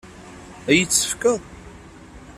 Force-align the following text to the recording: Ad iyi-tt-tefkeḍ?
Ad 0.69 0.73
iyi-tt-tefkeḍ? 0.75 1.39